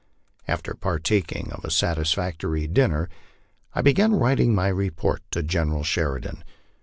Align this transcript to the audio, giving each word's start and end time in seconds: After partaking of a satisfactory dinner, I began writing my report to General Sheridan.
After 0.47 0.73
partaking 0.73 1.51
of 1.51 1.63
a 1.63 1.69
satisfactory 1.69 2.65
dinner, 2.65 3.07
I 3.75 3.83
began 3.83 4.15
writing 4.15 4.55
my 4.55 4.67
report 4.69 5.21
to 5.29 5.43
General 5.43 5.83
Sheridan. 5.83 6.43